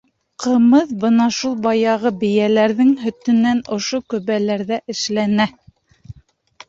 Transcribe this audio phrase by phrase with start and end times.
[0.43, 5.49] Ҡымыҙ бына шул баяғы бейәләрҙең һөтөнән ошо көбөләрҙә эшләнә.